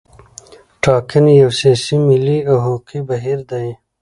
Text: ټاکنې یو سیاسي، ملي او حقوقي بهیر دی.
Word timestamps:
ټاکنې 0.83 1.33
یو 1.41 1.51
سیاسي، 1.59 1.95
ملي 2.07 2.37
او 2.49 2.55
حقوقي 2.65 2.99
بهیر 3.09 3.39
دی. 3.51 3.67